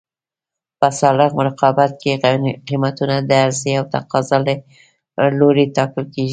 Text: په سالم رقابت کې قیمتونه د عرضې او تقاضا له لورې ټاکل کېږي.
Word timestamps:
په 0.79 0.87
سالم 0.99 1.33
رقابت 1.47 1.91
کې 2.01 2.11
قیمتونه 2.67 3.15
د 3.29 3.31
عرضې 3.45 3.71
او 3.79 3.85
تقاضا 3.95 4.37
له 4.47 4.53
لورې 5.39 5.65
ټاکل 5.75 6.05
کېږي. 6.13 6.29